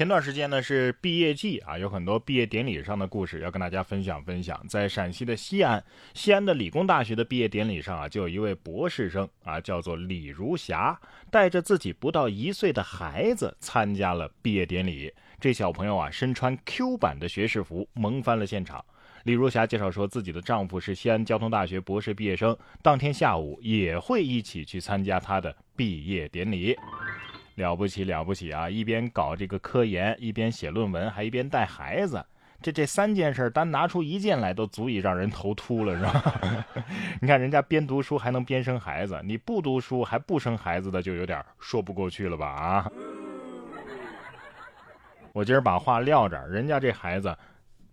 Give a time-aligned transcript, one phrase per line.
[0.00, 4.58] 前段时间呢是毕业季啊，有很多毕业典礼上的故事要跟大家分享分享。
[4.66, 5.84] 在陕西的西安，
[6.14, 10.98] 西安的理工大学的毕业典礼上啊，就有一位博士生啊，叫做李如霞，
[11.30, 15.12] 带着自己不到一岁的孩子参加了毕业典礼。
[15.38, 18.82] 这小朋友啊，身穿 Q 版的学士服，萌翻了现场。
[19.24, 26.74] 李如霞介绍说，自己的丈夫是西安交通大学博士毕业生，当天下午也会一起去参加他的毕业典礼。
[27.56, 28.70] 了不起了不起啊！
[28.70, 32.24] 一边搞这个科研，一边写论文，还一边带孩子，
[32.62, 36.34] 这这三件事单拿出一件来都足以让人头秃了，是吧？
[37.20, 42.46] 你看人家边读书还能边生孩子，你不读书还不生孩子的就有点说不过去了吧？
[42.46, 42.90] 啊！
[45.32, 47.36] 我今儿把话撂这儿，人家这孩子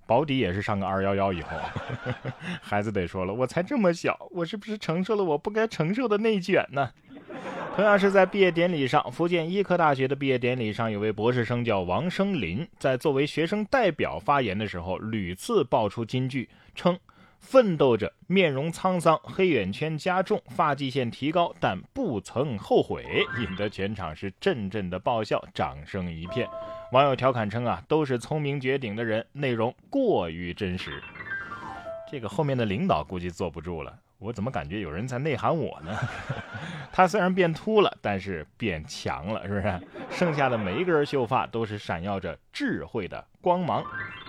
[0.05, 1.49] 保底也是上个二幺幺以后，
[2.61, 6.89] 孩子得说了，我才这么小，我是不是承受了我不该承受的内卷呢？
[7.77, 16.97] 同样是在毕业典礼上，福建医科大学的毕业典礼上，有位博士生叫王生林，在作为学生代表发言的时候，屡次爆出金句，称
[17.39, 23.05] 奋斗着，面容沧桑，黑眼圈加重，发际线提高，但不曾后悔，
[23.39, 26.49] 引得全场是阵阵的爆笑，掌声一片。
[26.93, 30.99] 网友调侃称啊，都是聪明绝顶的人，内容过于真实。
[32.09, 33.97] 这个后面的领导估计坐不住了。
[34.19, 35.95] 我怎么感觉有人在内涵我呢？
[36.91, 39.79] 他虽然变秃了，但是变强了，是不是？
[40.09, 43.83] 剩下的每一根秀发都是闪耀着智慧的光芒。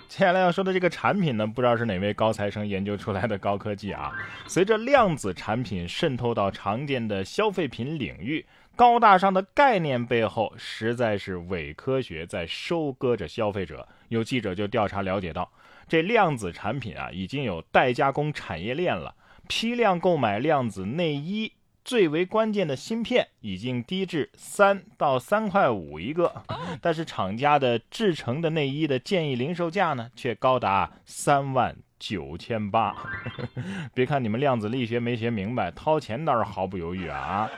[0.06, 4.12] 接下来要说的这个产品呢，不知道是哪位高材生研究出来的高科技啊？
[4.46, 8.44] 随着量子产品渗透到常见的消费品领域，
[8.78, 13.88] 高大上的概念背后，实在是伪科学在收割着消费者。
[14.06, 15.50] 有记者就调查了解到，
[15.88, 19.16] 这量子产品啊，已经有代加工产业链了。
[19.48, 21.54] 批量购买量子内衣
[21.84, 26.44] 最为关键的芯片已经低至三到三块五一个，
[26.80, 32.94] 但是厂家的制成的内衣的建议零售价呢，却高达三万九千八。
[33.92, 37.50] 别看你们量子力学没学明白，掏钱倒是毫不犹豫啊！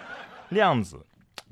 [0.49, 1.07] 量子，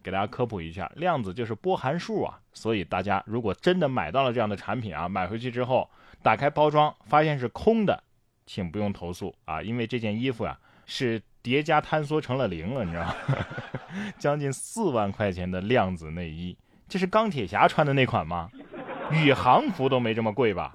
[0.09, 2.41] 给大家科普一下，量子就是波函数啊。
[2.55, 5.87] 所以大家如果真的买到了这样的产品啊，买回去之后
[6.23, 8.03] 打开包装发现是空的。
[8.47, 13.15] 请不用投诉啊，因为这件衣服呀是叠加坍缩成了零了，你知道吗？
[14.19, 16.57] 将近四万块钱的量子内衣，
[16.89, 18.49] 这是钢铁侠穿的那款吗？
[19.13, 20.75] 宇航服都没这么贵吧？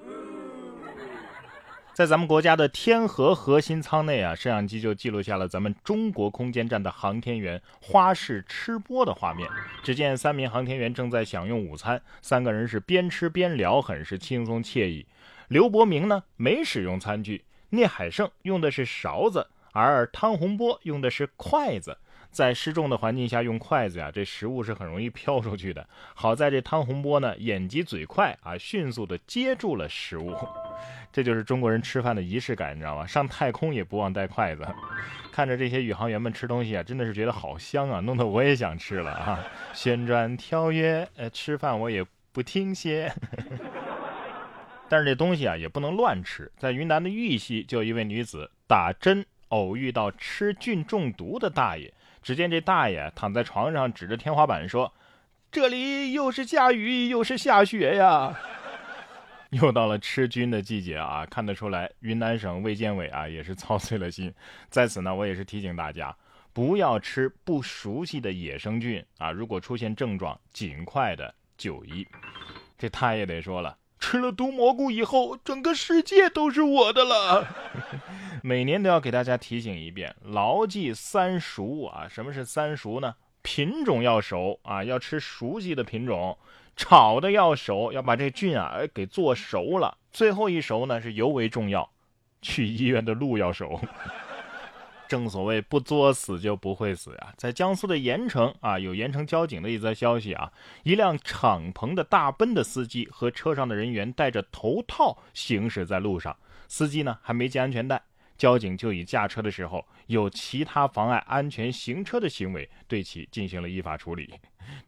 [1.93, 9.47] 在咱们国家的天河核心舱内啊，摄像机就记录下了咱们中国空间站的航天员花式吃播的画面。
[9.83, 15.05] 只见三名航天员正在享用午餐，三个人是边吃边聊，很是轻松惬意。
[15.49, 17.45] 刘伯明呢，没使用餐具。
[17.69, 21.95] 聂海胜用的是勺子，而汤洪波用的是筷子。
[22.31, 25.87] 在失重的环境下用筷子呀，这食物是很容易飘出去的。
[26.15, 30.35] 好在这汤洪波呢，眼疾嘴快啊，迅速的接住了食物。
[31.11, 33.05] 这就是中国人吃饭的仪式感，你知道吗？
[33.05, 34.67] 上太空也不忘带筷子。
[35.31, 39.39] 看着这些宇航员们吃东西啊，真的是觉得好香啊，弄得我也想吃了啊！
[39.73, 43.11] 旋转跳跃，呃，吃饭我也不停歇。
[44.89, 46.51] 但是这东西啊也不能乱吃。
[46.57, 51.91] 在云南的玉溪，就有一位女子打针偶遇到吃菌中毒的大爷。
[52.21, 54.93] 只见这大爷躺在床上，指着天花板说
[55.51, 58.39] ：“这里又是下雨又是下雪呀！”
[59.61, 64.33] 又到了吃菌的季节啊，看得出来云南省卫健委啊也是操碎了心。
[64.69, 66.15] 在此呢，我也是提醒大家，
[66.51, 69.31] 不要吃不熟悉的野生菌啊！
[69.31, 72.07] 如果出现症状，尽快的就医。
[72.77, 73.77] 这他也得说了。
[73.99, 77.47] 吃了毒蘑菇以后，整个世界都是我的了。
[78.43, 82.07] 每年都要给大家提醒一遍，牢记三熟啊！
[82.09, 83.15] 什么是三熟呢？
[83.43, 86.37] 品种要熟啊，要吃熟悉的品种；
[86.75, 89.97] 炒的要熟，要把这菌啊给做熟了。
[90.11, 91.89] 最后一熟呢是尤为重要，
[92.41, 93.79] 去医院的路要熟。
[95.05, 97.33] 正所谓不作死就不会死呀！
[97.37, 100.51] 在江苏的盐城啊，有盐城交警的一则消息啊，
[100.81, 106.35] 一辆敞篷的大奔的司机和车上的人员戴着头套行驶在路上，
[106.67, 108.01] 司机呢还没系安全带，
[108.37, 114.33] 交警就以驾车的时候有其他妨碍安全行车的行为，对其进行了依法处理。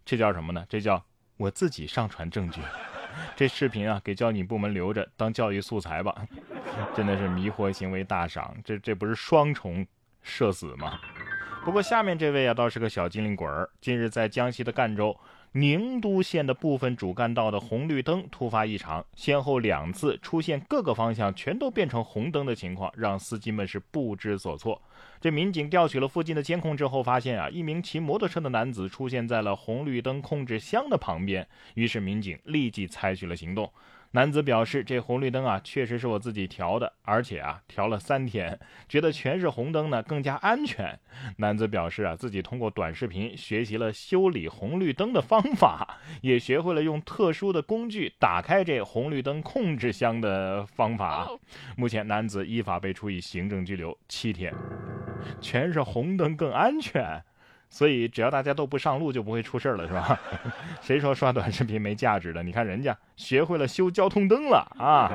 [0.03, 0.65] 这叫什么呢？
[0.67, 1.03] 这叫
[1.37, 2.61] 我自己上传证据。
[3.35, 6.13] 这视频啊，给交警部门留着当教育素材吧。
[6.95, 9.85] 真的是迷惑行为大赏，这这不是双重？
[10.21, 10.99] 社死吗？
[11.63, 13.69] 不过下面这位啊倒是个小机灵鬼儿。
[13.79, 15.15] 近日在江西的赣州
[15.57, 24.81] 宁都县的部分主干道的红绿灯突发异常，先后两次出现各个方向全都变成红灯的情况，让司机们是不知所措。
[25.21, 31.47] 这民警调取了附近的监控之后，发现啊，一名骑摩托车的男子出现在了红绿灯控制箱的旁边。
[31.75, 33.71] 于是民警立即采取了行动。
[34.11, 38.57] 男子表示：“这红绿灯啊，确实是我自己调的，而且啊，调了三天，
[38.87, 40.97] 觉得全是红灯呢更加安全。”
[41.37, 51.29] 男子表示啊，自己通过短视频学习了修理红绿灯的方法， 也学会了用特殊的工具打开这红绿灯控制箱的方法。
[51.75, 54.53] 目前，男子依法被处以行政拘留七天。
[55.41, 57.21] 全是红灯更安全。
[57.69, 60.19] 所以，只要大家都不上路，就不会出事了，是吧？
[60.81, 62.41] 谁说刷短视频没价值的？
[62.41, 65.11] 你看人家学会了修交通灯了啊，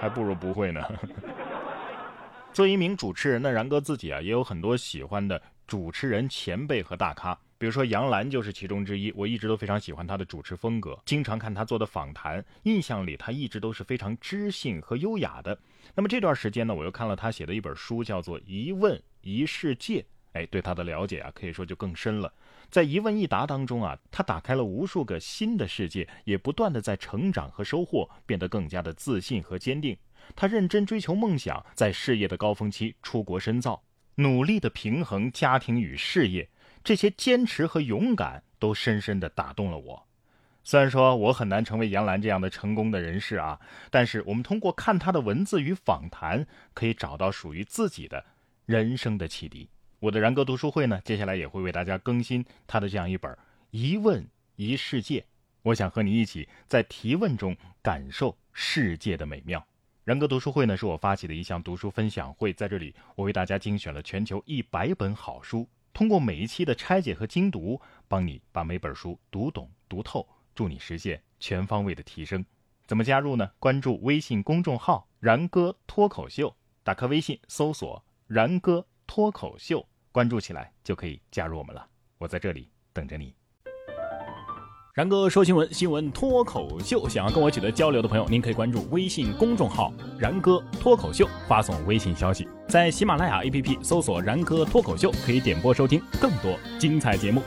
[0.00, 0.82] 还不如不会呢。
[2.52, 9.10] 作为一名主持人呢，然哥自己啊也有很多喜欢的主持人前辈和大咖，比如说杨澜就是其中之一。
[9.12, 15.58] 我一直都非常喜欢他的主持风格，经常看他做的访谈，印象里他一直都是非常知性和优雅的。
[15.94, 20.00] 那么这段时间呢，我又看了他写的一本书，叫做《一问一世界》。
[20.32, 22.32] 哎，对他的了解啊，可以说就更深了。
[22.70, 29.96] 在一问一答当中啊，他打开了无数个新的世界，也不断的在成长和收获，变得更加的自信和坚定。
[30.34, 33.82] 他认真追求梦想，在事业的高峰期出国深造，
[34.14, 36.48] 努力的平衡家庭与事业，
[36.82, 40.06] 这些坚持和勇敢都深深的打动了我。
[40.64, 48.24] 虽然说我很难成为杨澜这样的成功的人士啊，但是我们通过看他的文字与访谈，可以找到属于自己的
[48.64, 49.68] 人生的启迪。
[50.02, 53.30] 我的然哥读书会呢，接下来也会为大家更新他的这样一本
[53.70, 54.26] 《一问
[54.56, 55.20] 一世界》，
[55.62, 59.64] 我想和你一起在提问中感受世界的美妙。
[60.02, 72.44] 然哥读书会呢，是我发起的一项读书分享会，在这里我为大家精选了全球一百本好书，通过每一期的拆解和精读，帮你把每本书读懂读透，助你实现全方位的提升。
[72.88, 73.48] 怎么加入呢？
[73.60, 79.86] 关注微信公众号“然哥脱口秀”，打开微信搜索“然哥脱口秀”。
[80.12, 81.84] 关注起来就可以加入我们了，
[82.18, 83.34] 我在这里等着你。
[84.94, 97.42] 然哥说新闻，新闻脱口秀，想要跟我取得交流的朋友，您可以关注微信公众号“然哥脱口秀”，发送微信消息，在喜马拉雅 APP 搜索“然哥脱口秀”，可以点播收听更多精彩节目。